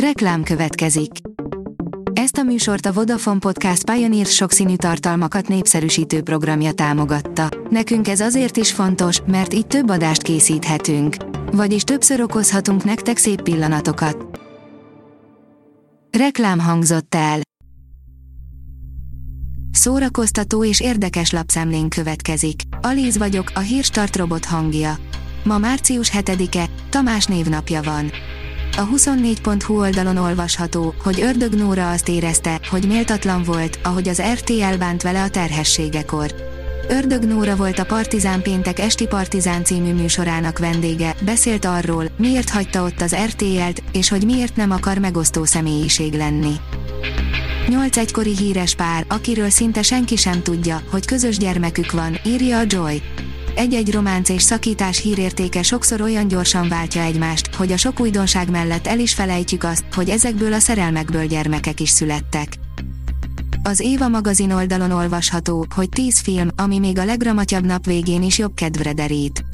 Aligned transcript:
Reklám 0.00 0.42
következik. 0.42 1.10
Ezt 2.12 2.36
a 2.36 2.42
műsort 2.42 2.86
a 2.86 2.92
Vodafone 2.92 3.38
Podcast 3.38 3.90
Pioneer 3.90 4.26
sokszínű 4.26 4.76
tartalmakat 4.76 5.48
népszerűsítő 5.48 6.22
programja 6.22 6.72
támogatta. 6.72 7.48
Nekünk 7.70 8.08
ez 8.08 8.20
azért 8.20 8.56
is 8.56 8.72
fontos, 8.72 9.20
mert 9.26 9.54
így 9.54 9.66
több 9.66 9.90
adást 9.90 10.22
készíthetünk. 10.22 11.16
Vagyis 11.52 11.82
többször 11.82 12.20
okozhatunk 12.20 12.84
nektek 12.84 13.16
szép 13.16 13.42
pillanatokat. 13.42 14.40
Reklám 16.18 16.58
hangzott 16.58 17.14
el. 17.14 17.40
Szórakoztató 19.70 20.64
és 20.64 20.80
érdekes 20.80 21.30
lapszemlén 21.30 21.88
következik. 21.88 22.60
Alíz 22.80 23.18
vagyok, 23.18 23.50
a 23.54 23.60
hírstart 23.60 24.16
robot 24.16 24.44
hangja. 24.44 24.96
Ma 25.44 25.58
március 25.58 26.10
7-e, 26.14 26.68
Tamás 26.90 27.24
névnapja 27.24 27.82
van. 27.82 28.10
A 28.78 28.88
24.hu 28.88 29.78
oldalon 29.78 30.16
olvasható, 30.16 30.94
hogy 31.02 31.20
Ördög 31.20 31.54
Nóra 31.54 31.90
azt 31.90 32.08
érezte, 32.08 32.60
hogy 32.70 32.86
méltatlan 32.86 33.42
volt, 33.42 33.78
ahogy 33.82 34.08
az 34.08 34.22
RTL 34.32 34.76
bánt 34.78 35.02
vele 35.02 35.22
a 35.22 35.28
terhességekor. 35.28 36.34
Ördög 36.88 37.22
Nóra 37.24 37.56
volt 37.56 37.78
a 37.78 37.84
Partizán 37.84 38.42
péntek 38.42 38.78
esti 38.78 39.06
Partizán 39.06 39.64
című 39.64 39.92
műsorának 39.92 40.58
vendége, 40.58 41.14
beszélt 41.24 41.64
arról, 41.64 42.04
miért 42.16 42.50
hagyta 42.50 42.82
ott 42.82 43.00
az 43.00 43.16
RTL-t, 43.26 43.82
és 43.92 44.08
hogy 44.08 44.24
miért 44.24 44.56
nem 44.56 44.70
akar 44.70 44.98
megosztó 44.98 45.44
személyiség 45.44 46.12
lenni. 46.12 46.54
Nyolc 47.68 47.96
egykori 47.96 48.36
híres 48.36 48.74
pár, 48.74 49.04
akiről 49.08 49.50
szinte 49.50 49.82
senki 49.82 50.16
sem 50.16 50.42
tudja, 50.42 50.82
hogy 50.90 51.06
közös 51.06 51.38
gyermekük 51.38 51.92
van, 51.92 52.18
írja 52.24 52.58
a 52.58 52.64
Joy 52.66 53.02
egy-egy 53.56 53.92
románc 53.92 54.28
és 54.28 54.42
szakítás 54.42 55.00
hírértéke 55.00 55.62
sokszor 55.62 56.00
olyan 56.00 56.28
gyorsan 56.28 56.68
váltja 56.68 57.02
egymást, 57.02 57.54
hogy 57.54 57.72
a 57.72 57.76
sok 57.76 58.00
újdonság 58.00 58.50
mellett 58.50 58.86
el 58.86 58.98
is 58.98 59.14
felejtjük 59.14 59.64
azt, 59.64 59.84
hogy 59.94 60.08
ezekből 60.08 60.52
a 60.52 60.58
szerelmekből 60.58 61.26
gyermekek 61.26 61.80
is 61.80 61.88
születtek. 61.88 62.58
Az 63.62 63.80
Éva 63.80 64.08
magazin 64.08 64.52
oldalon 64.52 64.90
olvasható, 64.90 65.66
hogy 65.74 65.88
10 65.88 66.18
film, 66.18 66.48
ami 66.56 66.78
még 66.78 66.98
a 66.98 67.04
leggramatyabb 67.04 67.64
nap 67.64 67.84
végén 67.84 68.22
is 68.22 68.38
jobb 68.38 68.54
kedvre 68.54 68.92
derít. 68.92 69.44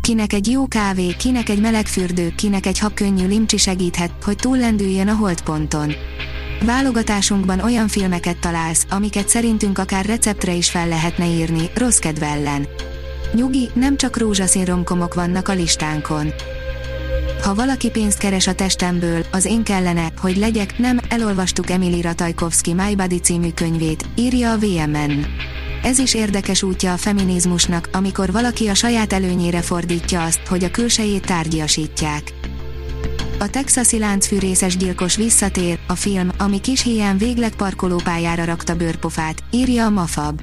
Kinek 0.00 0.32
egy 0.32 0.46
jó 0.46 0.68
kávé, 0.68 1.14
kinek 1.16 1.48
egy 1.48 1.60
meleg 1.60 1.86
fürdő, 1.86 2.32
kinek 2.36 2.66
egy 2.66 2.78
habkönnyű 2.78 3.26
limcsi 3.26 3.56
segíthet, 3.56 4.12
hogy 4.24 4.36
túllendüljön 4.36 5.08
a 5.08 5.14
holdponton. 5.14 5.92
Válogatásunkban 6.64 7.60
olyan 7.60 7.88
filmeket 7.88 8.38
találsz, 8.38 8.86
amiket 8.90 9.28
szerintünk 9.28 9.78
akár 9.78 10.04
receptre 10.04 10.52
is 10.52 10.70
fel 10.70 10.88
lehetne 10.88 11.26
írni, 11.26 11.70
rossz 11.74 11.98
kedve 11.98 12.26
ellen. 12.26 12.68
Nyugi, 13.32 13.70
nem 13.74 13.96
csak 13.96 14.16
rózsaszín 14.16 14.64
romkomok 14.64 15.14
vannak 15.14 15.48
a 15.48 15.52
listánkon. 15.52 16.32
Ha 17.42 17.54
valaki 17.54 17.90
pénzt 17.90 18.18
keres 18.18 18.46
a 18.46 18.54
testemből, 18.54 19.24
az 19.32 19.44
én 19.44 19.62
kellene, 19.62 20.12
hogy 20.20 20.36
legyek, 20.36 20.78
nem, 20.78 21.00
elolvastuk 21.08 21.70
Emily 21.70 22.00
Ratajkowski 22.00 22.72
My 22.72 22.94
Body 22.94 23.18
című 23.18 23.50
könyvét, 23.50 24.04
írja 24.14 24.52
a 24.52 24.58
VMN. 24.58 25.26
Ez 25.82 25.98
is 25.98 26.14
érdekes 26.14 26.62
útja 26.62 26.92
a 26.92 26.96
feminizmusnak, 26.96 27.88
amikor 27.92 28.32
valaki 28.32 28.68
a 28.68 28.74
saját 28.74 29.12
előnyére 29.12 29.60
fordítja 29.60 30.22
azt, 30.22 30.46
hogy 30.46 30.64
a 30.64 30.70
külsejét 30.70 31.26
tárgyasítják. 31.26 32.32
A 33.38 33.50
texasi 33.50 33.98
láncfűrészes 33.98 34.76
gyilkos 34.76 35.16
visszatér, 35.16 35.78
a 35.86 35.94
film, 35.94 36.30
ami 36.38 36.60
kis 36.60 36.82
híján 36.82 37.18
végleg 37.18 37.54
parkolópályára 37.54 38.44
rakta 38.44 38.76
bőrpofát, 38.76 39.42
írja 39.50 39.84
a 39.84 39.90
Mafab. 39.90 40.40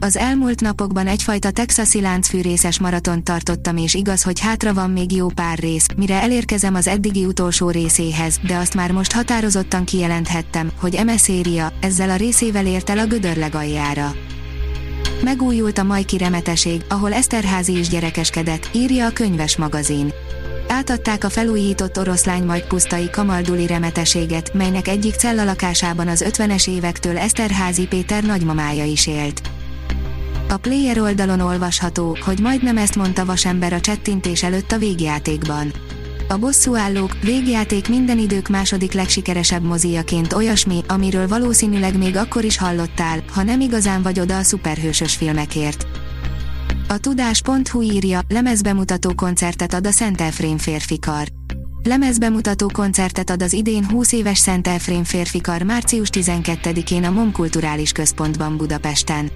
Az 0.00 0.16
elmúlt 0.16 0.60
napokban 0.60 1.06
egyfajta 1.06 1.50
texasi 1.50 2.00
láncfűrészes 2.00 2.78
maraton 2.78 3.24
tartottam 3.24 3.76
és 3.76 3.94
igaz, 3.94 4.22
hogy 4.22 4.40
hátra 4.40 4.74
van 4.74 4.90
még 4.90 5.12
jó 5.12 5.28
pár 5.28 5.58
rész, 5.58 5.86
mire 5.96 6.22
elérkezem 6.22 6.74
az 6.74 6.86
eddigi 6.86 7.24
utolsó 7.24 7.70
részéhez, 7.70 8.38
de 8.46 8.56
azt 8.56 8.74
már 8.74 8.92
most 8.92 9.12
határozottan 9.12 9.84
kijelenthettem, 9.84 10.70
hogy 10.80 10.94
eme 10.94 11.16
széria, 11.16 11.72
ezzel 11.80 12.10
a 12.10 12.16
részével 12.16 12.66
ért 12.66 12.90
el 12.90 12.98
a 12.98 13.06
gödör 13.06 13.36
legaljára. 13.36 14.14
Megújult 15.22 15.78
a 15.78 15.82
Majki 15.82 16.18
remeteség, 16.18 16.84
ahol 16.88 17.12
Eszterházi 17.12 17.78
is 17.78 17.88
gyerekeskedett, 17.88 18.70
írja 18.74 19.06
a 19.06 19.12
könyves 19.12 19.56
magazin. 19.56 20.12
Átadták 20.68 21.24
a 21.24 21.30
felújított 21.30 21.98
oroszlány 21.98 22.44
majd 22.44 22.66
pusztai 22.66 23.10
kamalduli 23.10 23.66
remeteséget, 23.66 24.54
melynek 24.54 24.88
egyik 24.88 25.14
cellalakásában 25.14 26.08
az 26.08 26.24
50-es 26.28 26.68
évektől 26.68 27.18
Eszterházi 27.18 27.86
Péter 27.86 28.22
nagymamája 28.22 28.84
is 28.84 29.06
élt. 29.06 29.40
A 30.50 30.56
player 30.56 31.00
oldalon 31.00 31.40
olvasható, 31.40 32.16
hogy 32.20 32.40
majdnem 32.40 32.76
ezt 32.76 32.96
mondta 32.96 33.24
vasember 33.24 33.72
a 33.72 33.80
csettintés 33.80 34.42
előtt 34.42 34.72
a 34.72 34.78
végjátékban. 34.78 35.72
A 36.28 36.36
bosszúállók, 36.36 37.16
végjáték 37.22 37.88
minden 37.88 38.18
idők 38.18 38.48
második 38.48 38.92
legsikeresebb 38.92 39.62
moziaként 39.62 40.32
olyasmi, 40.32 40.82
amiről 40.88 41.28
valószínűleg 41.28 41.98
még 41.98 42.16
akkor 42.16 42.44
is 42.44 42.58
hallottál, 42.58 43.22
ha 43.32 43.42
nem 43.42 43.60
igazán 43.60 44.02
vagy 44.02 44.20
oda 44.20 44.36
a 44.36 44.42
szuperhősös 44.42 45.16
filmekért. 45.16 45.86
A 46.88 46.98
tudás.hu 46.98 47.82
írja, 47.82 48.20
lemezbemutató 48.28 49.14
koncertet 49.14 49.74
ad 49.74 49.86
a 49.86 49.90
Szent 49.90 50.20
Efrén 50.20 50.58
férfikar. 50.58 51.28
Lemezbemutató 51.82 52.70
koncertet 52.72 53.30
ad 53.30 53.42
az 53.42 53.52
idén 53.52 53.88
20 53.88 54.12
éves 54.12 54.38
Szent 54.38 54.68
Efrén 54.68 55.04
férfikar 55.04 55.62
március 55.62 56.08
12-én 56.12 57.04
a 57.04 57.10
MOM 57.10 57.32
Kulturális 57.32 57.92
Központban 57.92 58.56
Budapesten. 58.56 59.30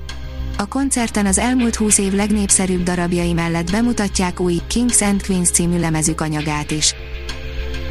A 0.56 0.66
koncerten 0.66 1.26
az 1.26 1.38
elmúlt 1.38 1.76
20 1.76 1.98
év 1.98 2.12
legnépszerűbb 2.12 2.82
darabjai 2.82 3.32
mellett 3.32 3.70
bemutatják 3.70 4.40
új 4.40 4.60
Kings 4.66 5.00
and 5.00 5.26
Queens 5.26 5.50
című 5.50 5.78
lemezük 5.78 6.20
anyagát 6.20 6.70
is. 6.70 6.94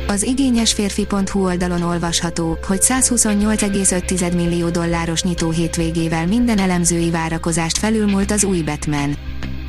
Az 0.07 0.23
igényes 0.23 0.73
férfi.hu 0.73 1.43
oldalon 1.43 1.81
olvasható, 1.81 2.57
hogy 2.67 2.79
128,5 2.81 4.35
millió 4.35 4.69
dolláros 4.69 5.23
nyitó 5.23 5.49
hétvégével 5.49 6.27
minden 6.27 6.57
elemzői 6.57 7.09
várakozást 7.09 7.77
felülmúlt 7.77 8.31
az 8.31 8.43
új 8.43 8.61
Batman. 8.61 9.15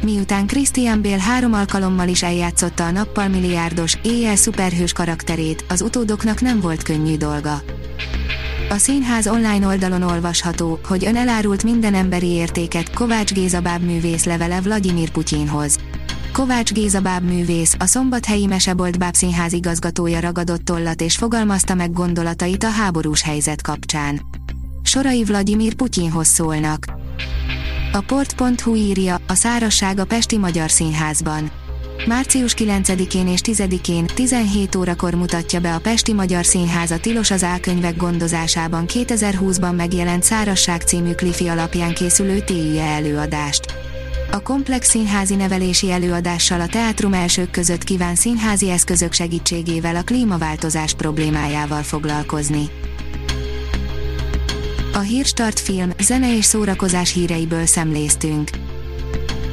Miután 0.03 0.47
Christian 0.47 1.03
Bale 1.03 1.21
három 1.21 1.53
alkalommal 1.53 2.09
is 2.09 2.23
eljátszotta 2.23 2.87
a 2.87 2.91
nappal 2.91 3.29
milliárdos, 3.29 3.99
éjjel 4.03 4.37
szuperhős 4.37 4.93
karakterét, 4.93 5.65
az 5.69 5.83
utódoknak 5.83 6.41
nem 6.41 6.61
volt 6.61 6.83
könnyű 6.83 7.17
dolga. 7.17 7.63
A 8.73 8.79
színház 8.79 9.27
online 9.27 9.67
oldalon 9.67 10.03
olvasható, 10.03 10.79
hogy 10.85 11.05
ön 11.05 11.17
elárult 11.17 11.63
minden 11.63 11.95
emberi 11.95 12.27
értéket 12.27 12.95
Kovács 12.95 13.33
Géza 13.33 13.61
bábművész 13.61 14.25
levele 14.25 14.61
Vladimir 14.61 15.11
Putyinhoz. 15.11 15.79
Kovács 16.33 16.73
Géza 16.73 17.01
bábművész, 17.01 17.77
a 17.79 17.87
Szombathelyi 17.87 18.47
Mesebolt 18.47 18.99
bábszínház 18.99 19.53
igazgatója 19.53 20.21
ragadott 20.21 20.65
tollat 20.65 21.01
és 21.01 21.17
fogalmazta 21.17 21.75
meg 21.75 21.93
gondolatait 21.93 22.65
a 22.65 22.71
háborús 22.71 23.23
helyzet 23.23 23.63
kapcsán. 23.63 24.21
Sorai 24.83 25.25
Vladimir 25.25 25.75
Putyinhoz 25.75 26.27
szólnak. 26.27 26.85
A 27.93 28.01
port.hu 28.01 28.75
írja, 28.75 29.17
a 29.27 29.35
szárasság 29.35 29.99
a 29.99 30.05
Pesti 30.05 30.39
Magyar 30.39 30.71
Színházban 30.71 31.51
Március 32.07 32.55
9-én 32.59 33.29
és 33.29 33.41
10-én 33.43 34.07
17 34.07 34.75
órakor 34.75 35.15
mutatja 35.15 35.61
be 35.61 35.75
a 35.75 35.79
Pesti 35.79 36.13
Magyar 36.13 36.45
Színház 36.45 36.91
a 36.91 36.99
Tilos 36.99 37.31
az 37.31 37.43
álkönyvek 37.45 37.97
gondozásában 37.97 38.85
2020-ban 38.89 39.77
megjelent 39.77 40.23
Szárasság 40.23 40.83
című 40.83 41.13
Klifi 41.13 41.49
alapján 41.49 41.95
készülő 41.95 42.41
TÜE 42.41 42.83
előadást. 42.83 43.75
A 44.31 44.41
komplex 44.41 44.89
színházi 44.89 45.35
nevelési 45.35 45.91
előadással 45.91 46.61
a 46.61 46.67
teátrum 46.67 47.13
elsők 47.13 47.51
között 47.51 47.85
kíván 47.85 48.15
színházi 48.15 48.71
eszközök 48.71 49.13
segítségével 49.13 49.97
a 49.97 50.03
klímaváltozás 50.03 50.95
problémájával 50.95 51.83
foglalkozni. 51.83 52.71
A 54.93 54.99
Hírstart 54.99 55.61
film, 55.61 55.91
zene 56.01 56.37
és 56.37 56.45
szórakozás 56.45 57.13
híreiből 57.13 57.67
szemléztünk. 57.67 58.51